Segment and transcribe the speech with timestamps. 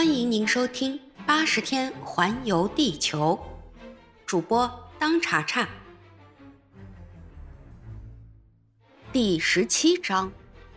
[0.00, 3.38] 欢迎您收听《八十天环游地球》，
[4.24, 5.68] 主播当查查。
[9.12, 10.32] 第十七章：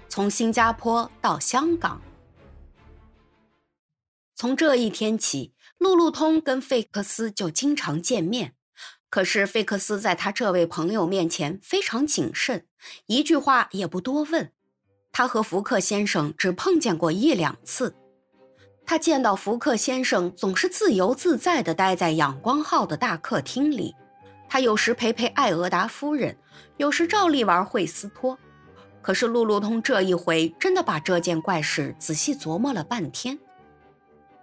[0.09, 2.01] 从新加坡到香港。
[4.35, 8.55] 从这一天起，路路通跟费克斯就经常见面。
[9.09, 12.67] 可是费克斯在他这位朋友面前非常谨慎，
[13.05, 14.51] 一句话也不多问。
[15.13, 17.95] 他和福克先生只碰见过一两次。
[18.85, 23.95] 他见到福克先生总是自由自在地待在仰光号的大客厅里，
[24.47, 26.37] 他有时陪陪艾俄达夫人，
[26.77, 28.37] 有时照例玩惠斯托。
[29.01, 33.37] 可是路路通这一回真的把这件怪事仔细琢磨了半天：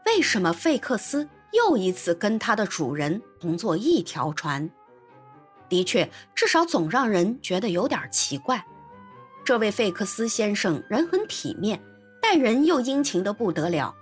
[0.07, 4.69] 为什么费克斯又一次跟他的主人同坐一条船？
[5.69, 8.65] 的确，至少总让人觉得有点奇怪。
[9.45, 11.81] 这位费克斯先生人很体面，
[12.21, 13.95] 待人又殷勤得不得了。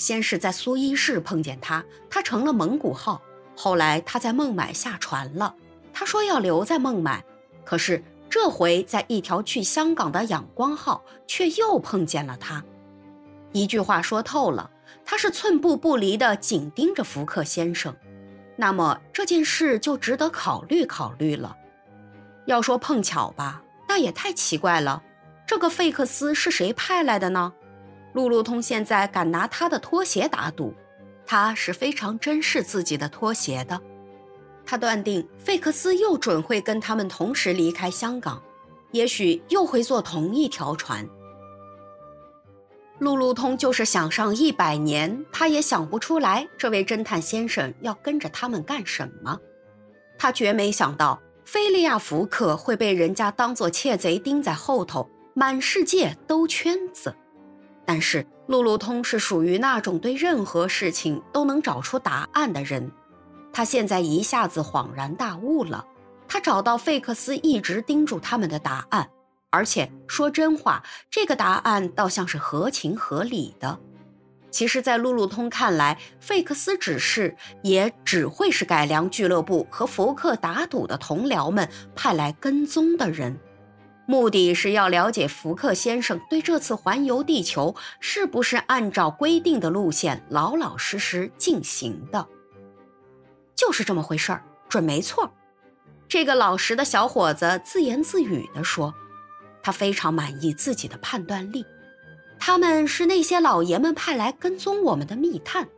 [0.00, 3.20] 先是在苏伊士碰见他，他成了蒙古号。
[3.54, 5.54] 后来他在孟买下船了，
[5.92, 7.22] 他说要留在孟买。
[7.66, 12.64] 可是这回在一条去香港的仰光号，却又碰见了他。
[13.52, 14.70] 一句话说透了，
[15.04, 17.94] 他是寸步不离地紧盯着福克先生。
[18.56, 21.54] 那么这件事就值得考虑考虑了。
[22.46, 25.02] 要说碰巧吧，那也太奇怪了。
[25.46, 27.52] 这个费克斯是谁派来的呢？
[28.12, 30.74] 路路通现在敢拿他的拖鞋打赌，
[31.24, 33.80] 他是非常珍视自己的拖鞋的。
[34.66, 38.42] 他断定费克斯又准会跟他们同时离开香港，
[38.92, 41.08] 也许又会坐同一条船。
[42.98, 49.38] 路路通就是想上一百年，他也想不出来这位侦探先生要跟着他们干什么。
[50.18, 57.14] 他绝没想到菲利亚·福克会被人家当做窃贼盯在后头，满世界兜圈子。
[57.92, 62.88] 但是路路通是属于那种对任何事情都能找出答案的人，
[63.52, 65.84] 他现在一下子恍然大悟了。
[66.28, 69.10] 他找到费克斯一直叮嘱他们的答案，
[69.50, 70.80] 而且说真话，
[71.10, 73.76] 这个答案倒像是合情合理的。
[74.52, 83.36] 其实，在路路通看来，费克斯只是，也只会是改良俱乐部和福克打赌的同僚们派来跟踪的人。
[84.10, 92.26] 目的是要了解福克先生对这次环游地球是不是按照规定的路线老老实实进行的，
[93.54, 95.32] 就是这么回事儿，准没错。
[96.08, 98.92] 这个老实的小伙子自言自语地说
[99.62, 101.64] ：“他非常满意自己的判断力。
[102.36, 105.68] 他们是那些老爷们派来跟踪我们的密探，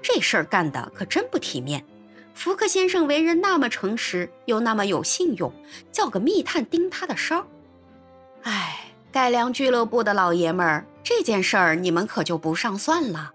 [0.00, 1.84] 这事儿干的可真不体面。
[2.32, 5.52] 福克先生为人那么诚实，又那么有信用，
[5.92, 7.46] 叫个密探盯他的梢。”
[8.46, 8.78] 哎，
[9.10, 13.32] 改良俱乐部的老爷们儿，这件事儿你们可就不上算了。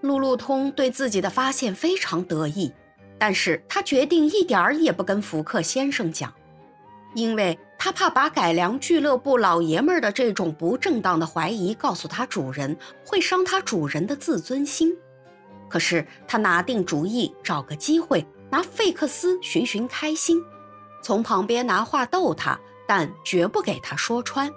[0.00, 2.72] 路路通对自己的发现非常得意，
[3.20, 6.34] 但是他决定一点儿也不跟福克先生讲，
[7.14, 14.92] 因为他怕把改良俱乐部老爷们儿的这种不正当的怀疑告诉他主人，会伤他主人的自尊心。
[15.68, 20.42] 可是他拿定主意，找个机会拿费克斯寻寻开心，
[21.00, 22.58] 从旁边拿话逗他。
[22.86, 24.50] 但绝不给他说穿。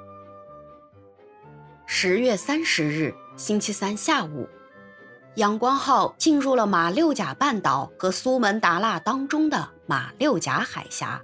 [1.85, 4.47] 十月三十日，星期三下午，
[5.35, 11.21] 阳光号进入了马六甲半岛和苏门答腊当中的马六甲海峡。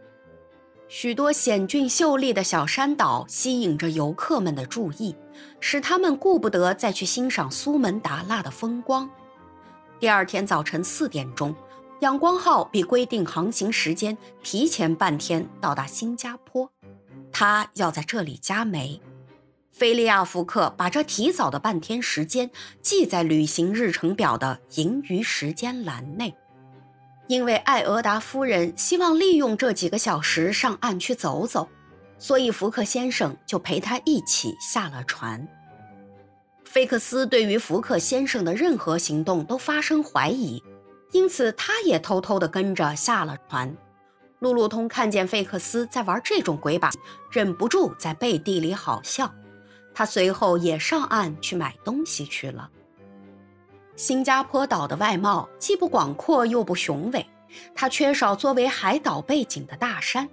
[0.88, 5.16] 许多险峻秀丽的小山岛吸引着游客们的注意，
[5.59, 9.09] 使他们顾不得再去欣赏苏门答腊的风光。
[9.99, 11.55] 第二天早晨四点钟，
[12.01, 16.69] 阳光号比规定航行时间提前半天到达新加坡。
[17.31, 19.01] 他要在这里加煤。
[19.72, 22.50] 菲利亚·福克把这提早的半天时间
[22.81, 26.34] 记在旅行日程表的盈余时间栏内，
[27.28, 31.67] 因为艾俄达夫人希望利用这几个小时上岸去走走，
[32.17, 35.45] 所以福克先生就陪他一起下了船。
[36.63, 40.64] 菲克斯对于福克先生的任何行动都发生怀疑，
[41.16, 43.73] 因此他也偷偷地跟着下了船。
[44.40, 46.91] 路路通看见费克斯在玩这种鬼把，
[47.32, 49.34] 忍不住在背地里好笑。
[49.94, 52.70] 他随后也上岸去买东西去了。
[53.96, 57.26] 新加坡岛的外貌既不广阔又不雄伟，
[57.73, 60.28] 它缺少作为海岛背景的大山，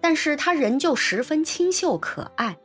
[0.00, 2.58] 但是它仍旧十分清秀可爱。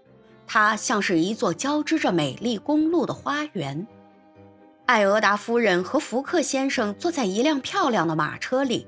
[0.48, 3.86] 它像是一座交织着美丽公路的花园。
[4.90, 8.88] 艾俄达夫人和福克先生坐在一辆漂亮的马车里。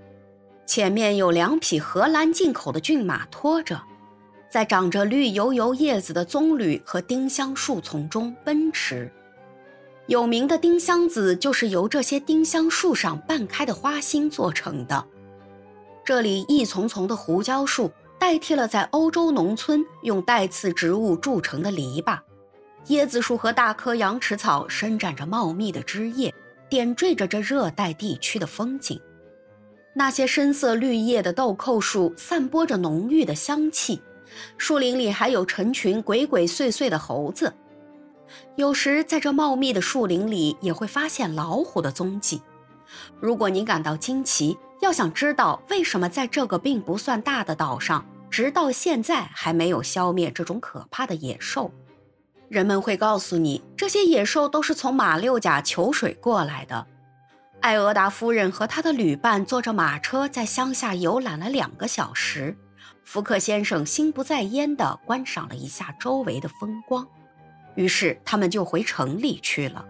[0.66, 3.80] 前面有两匹荷兰进口的骏马拖着，
[4.50, 9.12] 在长着绿油油叶子的棕榈和丁香树丛中奔驰。
[10.08, 15.06] 有名的丁香子就是由这些丁香树上半开的花心做成的。
[16.04, 22.18] 这里一丛丛的胡椒树代替了在欧洲农村用带刺植物筑成的篱笆，
[22.92, 26.34] 椰子树和大棵羊齿草伸展着茂密的枝叶，
[26.70, 29.00] 点缀着这热带地区的风景。
[29.94, 34.02] 那些深色绿叶的豆蔻树散播着浓郁的香气，
[34.58, 37.54] 树林里还有成群鬼鬼祟祟的猴子。
[38.58, 42.42] 有时在这茂密的树林里也会发现老虎的踪迹。
[43.22, 51.72] 如果您感到惊奇，要想知道为什么在这个并不算大的岛上，直到现在还没有消灭这种可怕的野兽，
[52.52, 56.86] 人们会告诉你，这些野兽都是从马六甲求水过来的。
[57.62, 62.54] 艾俄达夫人和他的旅伴坐着马车在乡下游览了两个小时。
[63.06, 67.08] 福克先生心不在焉地观赏了一下周围的风光，
[67.76, 69.86] 于是他们就回城里去了。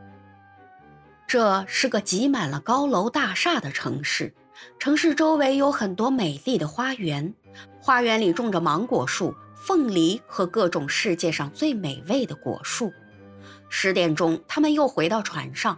[1.26, 4.32] 这是个挤满了高楼大厦的城市，
[4.78, 7.34] 城市周围有很多美丽的花园，
[7.80, 12.92] 花园里种着芒果树、凤梨和各种世界上最美味的果树。
[13.70, 15.78] 十点钟，他们又回到船上。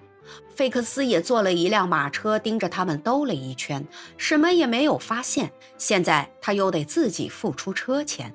[0.56, 3.86] 费克斯也坐了一辆马车，盯着他们兜了一圈，
[4.16, 5.52] 什么也没有发现。
[5.78, 8.34] 现在他又得自己付出车钱。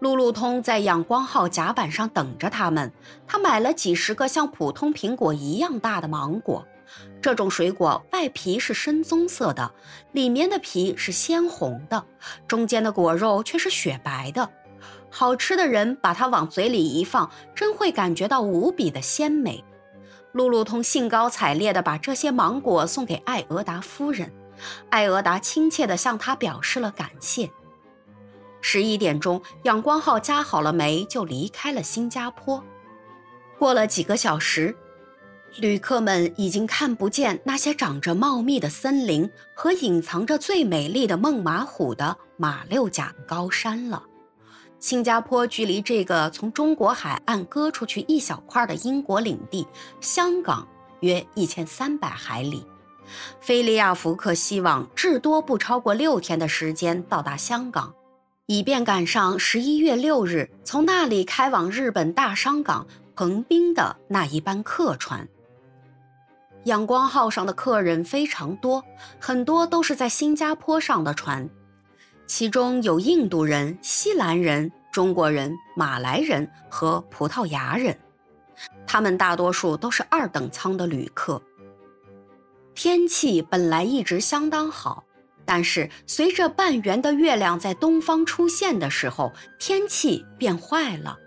[0.00, 2.90] 路路通在仰光号甲板上等着他们。
[3.26, 6.66] 他买了几十个像普通苹果一样大的芒果。
[7.20, 9.72] 这种水果外皮是深棕色的，
[10.12, 12.04] 里面的皮是鲜红的，
[12.48, 14.48] 中间的果肉却是雪白的。
[15.10, 19.62] 好吃的人把它往嘴里一放，真会感觉到无比的鲜美。
[20.32, 24.32] 路路通兴高采烈地把这些芒果送给艾俄达夫人，
[24.88, 27.50] 艾俄达亲切地向他表示了感谢。
[28.62, 32.64] 十一点钟，仰光号加好了煤，就离开了新加坡。
[33.58, 34.74] 过了几个小时，
[35.58, 44.02] 旅客们已经看不见那些长着茂密的森林和隐藏着最美丽的孟马虎的马六甲高山了。
[44.78, 49.66] 新加坡距离这个从中国海岸割出去一小块的英国领地
[50.00, 50.66] 香港
[51.00, 52.64] 约一千三百海里。
[53.40, 57.92] 菲利亚福克希望至多不超过六天的时间到达香港，
[58.46, 65.28] 以便赶上十一月六日从那里开往日本大商港横滨的那一班客船。
[66.64, 68.84] 阳光号上的客人非常多，
[69.18, 71.48] 很多都是在新加坡上的船。
[72.26, 77.98] 其中有印度人、西兰人、中国人、马来人和葡萄牙人，
[78.86, 81.42] 他们大多数都是二等舱的旅客。
[82.74, 85.04] 天气本来一直相当好，
[85.44, 91.18] 但是随着半圆的月亮在东方出现的时候，天气变坏了。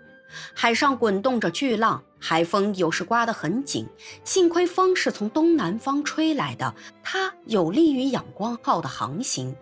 [0.54, 3.86] 海上滚动着巨浪，海风有时刮得很紧。
[4.24, 9.54] 幸亏风是从东南方吹来的，它有利于仰光号的航行。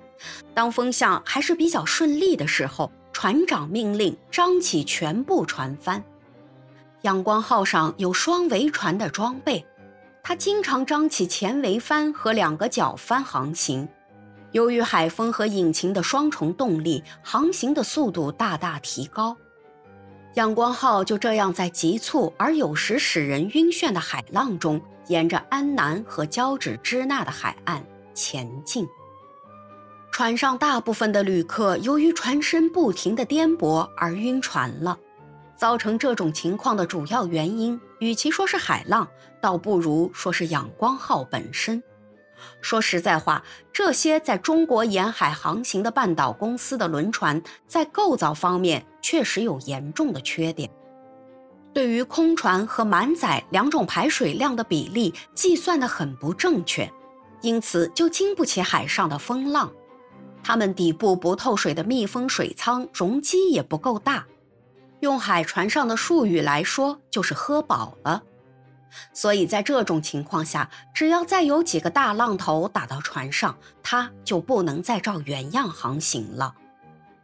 [0.54, 6.02] 当风向还是比较顺利的时候，船长命令张起全部船帆。
[7.02, 9.64] 阳光号上有双桅船的装备，
[10.22, 13.86] 它经常张起前桅帆和两个角帆航行。
[14.52, 19.36] 由于海风和引擎的双重动力，航行的速度大大提高。
[20.34, 28.84] 阳光号就这样在急促而有时使人晕眩的海浪中，沿着安南和交趾支那的海岸前进。
[30.10, 34.98] 船上大部分的旅客由于船身不停的颠簸而晕船了。
[35.56, 39.08] 造成这种情况的主要原因，与其说是海浪，
[39.40, 41.80] 倒不如说是仰光号本身。
[42.60, 50.70] 说实在话，这些在中国沿海航行的半岛公司的轮船，在构造方面确实有严重的缺点。
[51.72, 56.88] 对于空船和满载两种排水量的比例计算得很不正确，
[57.40, 59.72] 因此就经不起海上的风浪。
[60.42, 64.26] 它们底部不透水的密封水舱容积也不够大，
[65.00, 68.22] 用海船上的术语来说，就是喝饱了。
[69.12, 76.54] 所以在这种情况下，只要再有几个大浪头打到船上，它就不能再照原样航行了。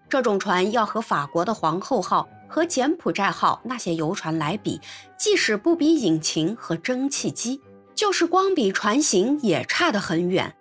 [0.08, 4.80] 这种船要和法国的皇后号和柬埔寨号那些游船来比，
[5.16, 7.60] 即使不比引擎和蒸汽机，
[7.94, 10.54] 就是光比船型也差得很远。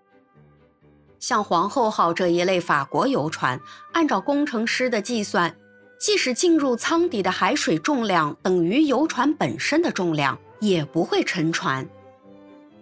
[1.19, 3.59] 像皇后号这一类法国游船，
[3.91, 5.53] 按照工程师的计算，
[5.99, 11.87] 即使进入舱底的海水重量等于游船本身的重量，也不会沉船。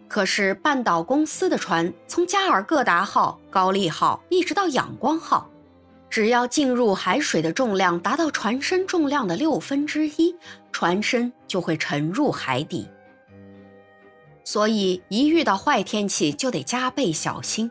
[0.07, 5.49] 可是半岛公司的船，从加尔各答号、高丽号一直到仰光号，
[6.09, 10.33] 只要进入海水的重量达到船身重量的六分之一，
[10.71, 12.87] 船身就会沉入海底。
[14.45, 17.69] 所以一遇到坏天气就得加倍小心，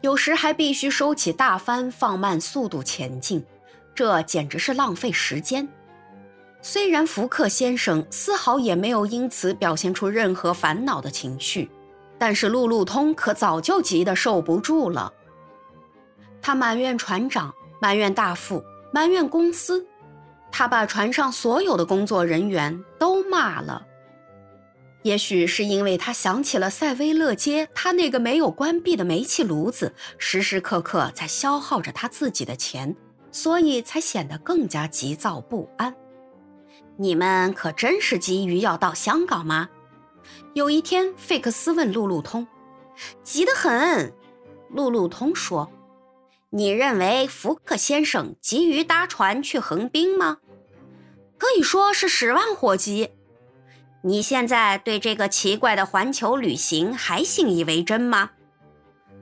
[0.00, 3.44] 有时还必须收起大帆，放慢速度前进，
[3.94, 5.68] 这简直是浪费时间。
[6.68, 11.70] 虽然福克先生丝毫也没有因此表现出任何烦恼的情绪，
[12.18, 15.12] 但是路路通可早就急得受不住了。
[16.42, 18.60] 他埋怨船长，埋怨大副，
[18.92, 19.86] 埋怨公司，
[20.50, 23.86] 他把船上所有的工作人员都骂了。
[25.02, 32.96] 也许是因为他想起了塞威勒街，他那个没有关闭的煤气炉子，时时刻刻在消耗着他自己的钱，
[33.30, 35.94] 所以才显得更加急躁不安。
[36.98, 39.68] 你们可真是急于要到香港吗？
[40.54, 42.46] 有一天，费克斯问路路通
[43.22, 44.12] ：“急得很。”
[44.70, 45.70] 路路通说
[46.50, 50.38] ：“你认为福克先生急于搭船去横滨吗？
[51.38, 53.10] 可以说是十万火急。”
[54.02, 58.30] 你现在对这个奇怪的环球旅行还信以为真吗？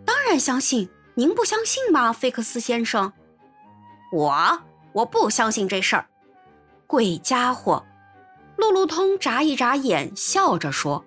[0.05, 3.13] 当然相信，您不相信吗，费克斯先生？
[4.13, 4.63] 我
[4.93, 6.07] 我不相信这事儿。
[6.87, 7.85] 鬼家伙！
[8.57, 11.05] 路路通眨一眨眼，笑着说：“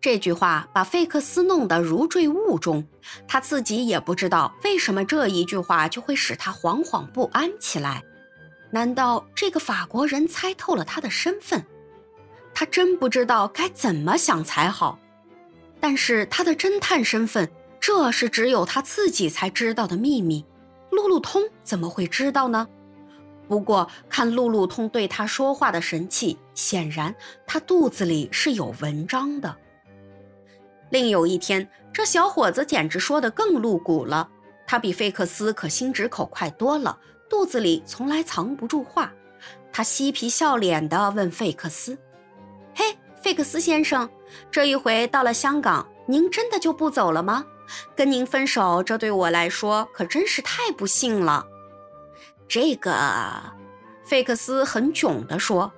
[0.00, 2.86] 这句话把费克斯弄得如坠雾中，
[3.28, 8.02] 他自己也不知道为什么这一句话就会使他惶惶不安起来。
[8.70, 11.64] 难道这个法国人猜透了他的身份？”
[12.52, 14.98] 他真不知道该怎么想才好，
[15.78, 17.48] 但是他的侦探身份，
[17.78, 20.44] 这是只有他自己才知道的秘密。
[20.90, 22.66] 路路通怎么会知道呢？
[23.48, 27.14] 不过看路路通对他说话的神气，显然
[27.46, 29.56] 他肚子里是有文章的。
[30.90, 34.28] 另有一天，这小伙子简直说得更露骨了。
[34.66, 36.98] 他比费克斯可心直口快多了，
[37.28, 39.12] 肚子里从来藏不住话。
[39.72, 41.96] 他嬉皮笑脸地问费克斯。
[42.74, 44.08] 嘿费克斯先生，
[44.50, 47.44] 这一回到了香港，您真的就不走了吗？
[47.96, 51.44] 跟您分手，这对我来说可真是太不幸了。
[52.48, 52.92] 这个，
[54.04, 55.72] 费克斯很囧地说：“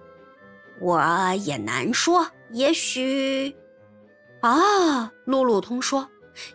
[0.81, 1.01] 我
[1.45, 3.55] 也难说，也许……
[4.41, 6.09] 啊，路路通说，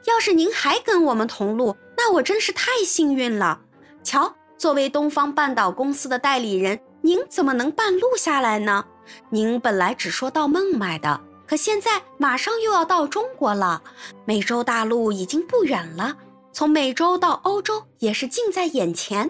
[0.05, 3.59] 要是您还跟我们同路，那我真是太幸运了。
[4.03, 8.85] 瞧，作为东方半岛公司的代理人，您怎么能半路下来呢？”
[9.29, 13.83] 您本来只说到孟买的，可现在马上又要到中国了。
[14.23, 16.15] 美洲大陆已经不远了，
[16.53, 19.29] 从美洲到欧洲也是近在眼前。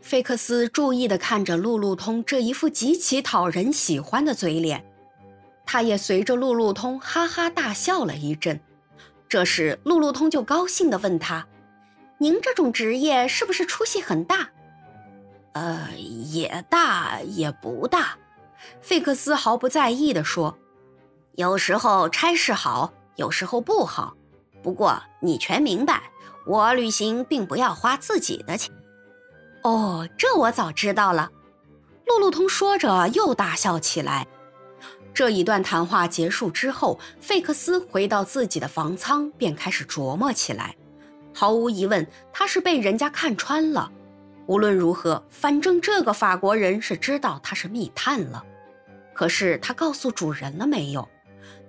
[0.00, 4.84] 菲克斯注意地看着路路通这一副极其讨人喜欢的嘴脸，
[5.66, 8.58] 他也随着路路通哈哈大笑了一阵。
[9.28, 11.46] 这时，路路通就高兴地问他
[12.18, 14.48] ：“您这种职业是不是出息很大
[15.52, 18.16] ？”“呃，也大也不大。”
[18.82, 20.58] 费克斯毫不在意地说
[21.36, 24.16] ：“有时候差事好，有时候不好。
[24.62, 26.02] 不过你全明白，
[26.46, 28.74] 我旅行并不要花自己的钱。”
[29.62, 31.30] 哦，这我早知道了。
[32.06, 34.26] 路路通说着又大笑起来。
[35.12, 40.74] 这一段谈话结束之后，费克斯回到自己的房舱，便开始琢磨起来。
[41.34, 43.90] 毫无疑问，他是被人家看穿了。
[44.46, 48.42] 无论如何，反正这个法国人是知道他是密探了。
[49.12, 51.06] 可是他告诉主人了没有？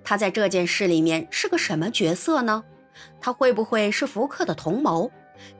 [0.02, 2.64] 他在这件事里面是个什么角色呢？
[3.20, 5.10] 他会不会是福克的同谋？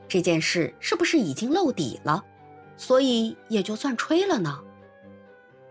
[0.09, 2.23] 这件事是不是已经露底了？
[2.77, 4.61] 所以也就算吹了呢？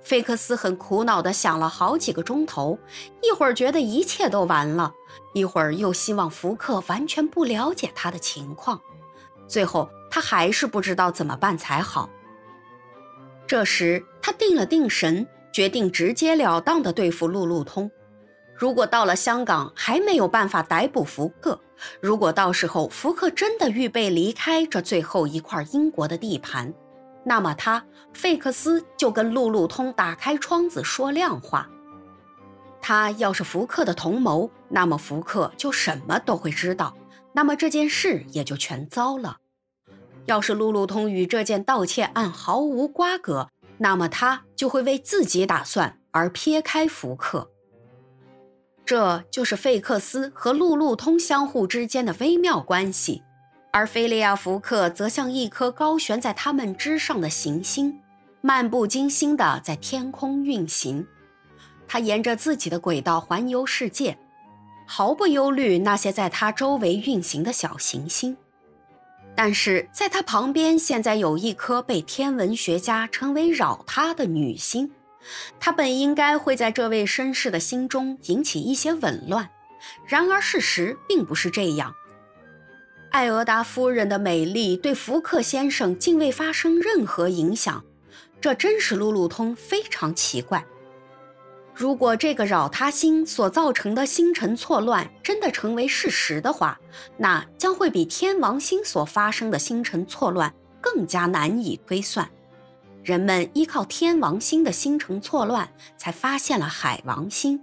[0.01, 2.79] 菲克斯很苦恼地想了好几个钟头，
[3.21, 4.91] 一会儿觉得一切都完了，
[5.33, 8.81] 一会儿又希望福克完全不了解他的情况，
[9.47, 12.09] 最后他还是不知道怎么办才好。
[13.45, 15.27] 这时他定了定神。
[15.53, 17.91] 决定直截了当地对付路路通。
[18.55, 21.59] 如果到了香港还没有办法逮捕福克，
[21.99, 26.73] 如果到时候福克真的预备离开这最后一块英国的地盘，
[27.23, 27.83] 那么他
[28.13, 31.69] 费克斯就跟路路通打开窗子说亮话。
[32.81, 36.95] 他要是福克的同谋，那么福克就什么都会知道，
[37.33, 39.37] 那么这件事也就全糟了。
[40.25, 47.51] 要是路路通与这件盗窃案毫无瓜葛，那么他就会为自己打算而撇开福克，
[48.91, 53.23] 这就是费克斯和路路通相互之间的微妙关系，
[53.71, 58.01] 而菲利亚·福克则像一颗高悬在他们之上的行星，
[58.41, 61.07] 漫不经心地在天空运行。
[61.87, 64.17] 他沿着自己的轨道环游世界，
[64.85, 68.35] 毫不忧虑那些在他周围运行的小行星。
[69.33, 74.91] 但是在他旁边，现在有一颗被天文学家称为“扰他”的女星，
[75.59, 79.49] 他本应该会在这位绅士的心中引起一些紊乱，
[80.05, 81.93] 然而事实并不是这样。
[83.11, 87.83] 艾俄达夫人的美丽对福克先生竟未发生任何影响，
[88.39, 90.65] 这真使路路通非常奇怪。
[91.73, 96.79] 如果这个扰他心所造成的星辰错乱真的成为事实的话，
[97.17, 102.29] 那将会比天王星所发生的星辰错乱更加难以推算。
[103.03, 107.59] 人们依靠天王星的星辰错乱，才发现了海王星。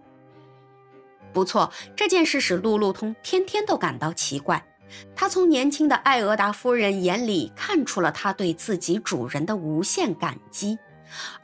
[1.32, 4.64] 不错，这件事使路路通天天都感到奇怪。
[5.14, 10.78] 他从年轻的艾俄达夫人眼里看出了他对自己主人的无限感激，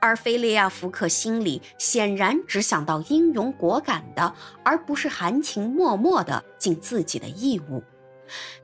[0.00, 4.34] 而菲利亚福克心里显然只想到英勇果敢的，
[4.64, 7.82] 而不是含情脉脉的尽自己的义务。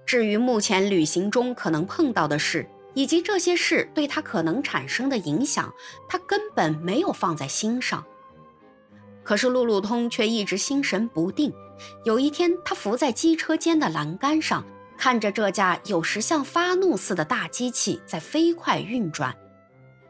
[0.06, 5.72] 至于目前旅行中可能碰到的事，以及这些事对他可能产生的影响，
[6.08, 8.04] 他根本没有放在心上。
[9.22, 11.52] 可是路路通却一直心神不定。
[12.04, 14.64] 有一天，他伏在机车间的栏杆上，
[14.98, 19.34] 看着这架有时像发怒似的大机器在飞快运转。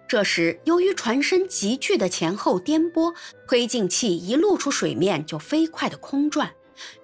[0.08, 3.14] 这时，由于船身急剧的前后颠簸，
[3.46, 6.50] 推进器一露出水面就飞快的空转，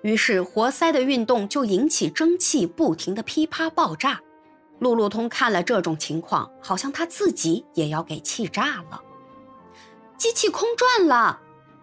[0.03, 4.21] 于是活塞的运动就引起蒸汽不停的噼啪爆炸。
[4.79, 9.03] 路路通看了这种情况，好像他自己也要给气炸了。
[10.19, 11.41] 机器空转了，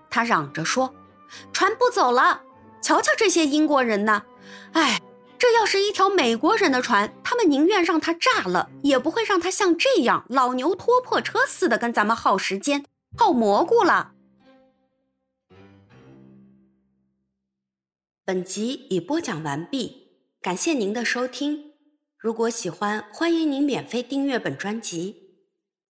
[0.09, 0.93] 他嚷着说
[1.53, 2.41] ：“船不走了。”
[2.81, 4.23] 瞧瞧这些英国人呐，
[4.73, 5.01] 哎，
[5.37, 12.85] 这要是一条美国人的船，他们宁愿让它炸了，也不会让它像这样老牛拖破车似的跟咱们耗时间、
[13.17, 14.11] 耗蘑菇了。
[18.25, 20.09] 本集已播讲完毕，
[20.41, 21.72] 感谢您的收听。
[22.23, 25.22] 如果喜欢，欢迎您免费订阅本专辑。